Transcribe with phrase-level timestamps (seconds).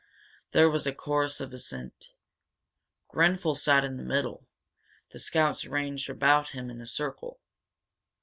[0.53, 2.07] There was a chorus of assent.
[3.07, 4.47] Grenfel sat in the middle,
[5.11, 7.39] the scouts ranged about him in a circle.